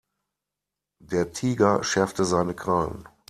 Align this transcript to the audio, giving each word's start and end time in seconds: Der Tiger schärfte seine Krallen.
Der 0.99 1.31
Tiger 1.31 1.83
schärfte 1.83 2.25
seine 2.25 2.55
Krallen. 2.55 3.07